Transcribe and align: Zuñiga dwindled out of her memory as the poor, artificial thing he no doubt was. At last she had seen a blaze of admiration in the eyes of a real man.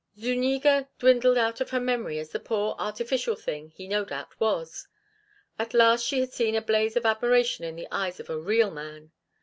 Zuñiga 0.17 0.87
dwindled 0.97 1.37
out 1.37 1.61
of 1.61 1.69
her 1.69 1.79
memory 1.79 2.17
as 2.17 2.31
the 2.31 2.39
poor, 2.39 2.75
artificial 2.79 3.35
thing 3.35 3.69
he 3.69 3.87
no 3.87 4.03
doubt 4.03 4.39
was. 4.39 4.87
At 5.59 5.75
last 5.75 6.03
she 6.03 6.19
had 6.21 6.33
seen 6.33 6.55
a 6.55 6.61
blaze 6.63 6.95
of 6.95 7.05
admiration 7.05 7.65
in 7.65 7.75
the 7.75 7.87
eyes 7.91 8.19
of 8.19 8.27
a 8.27 8.39
real 8.39 8.71
man. 8.71 9.11